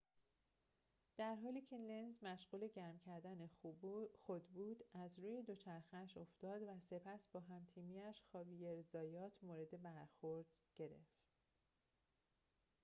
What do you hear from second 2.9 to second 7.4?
کردن خود بود از روی دوچرخه‌اش افتاد و سپس با